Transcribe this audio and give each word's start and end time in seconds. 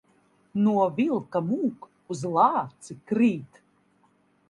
No 0.67 0.71
vilka 0.99 1.43
mūk, 1.51 1.87
uz 2.17 2.25
lāci 2.41 3.01
krīt. 3.13 3.65